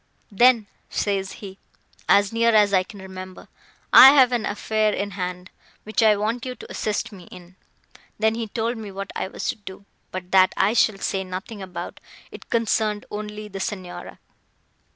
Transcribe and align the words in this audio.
'Then,' 0.31 0.65
says 0.89 1.33
he, 1.33 1.59
as 2.09 2.33
near 2.33 2.49
as 2.55 2.73
I 2.73 2.81
can 2.81 2.99
remember, 3.03 3.47
'I 3.93 4.09
have 4.13 4.31
an 4.31 4.47
affair 4.47 4.91
in 4.91 5.11
hand, 5.11 5.51
which 5.83 6.01
I 6.01 6.15
want 6.17 6.43
you 6.43 6.55
to 6.55 6.71
assist 6.71 7.11
me 7.11 7.25
in.'—Then 7.25 8.33
he 8.33 8.47
told 8.47 8.77
me 8.77 8.89
what 8.91 9.11
I 9.15 9.27
was 9.27 9.47
to 9.49 9.55
do; 9.57 9.85
but 10.09 10.31
that 10.31 10.55
I 10.57 10.73
shall 10.73 10.97
say 10.97 11.23
nothing 11.23 11.61
about—it 11.61 12.49
concerned 12.49 13.05
only 13.11 13.47
the 13.47 13.59
Signora." 13.59 14.17